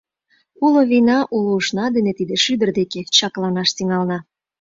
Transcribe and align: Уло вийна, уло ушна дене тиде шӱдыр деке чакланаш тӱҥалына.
Уло 0.65 0.81
вийна, 0.89 1.19
уло 1.35 1.51
ушна 1.59 1.85
дене 1.95 2.11
тиде 2.19 2.35
шӱдыр 2.43 2.69
деке 2.79 2.99
чакланаш 3.15 3.69
тӱҥалына. 3.77 4.19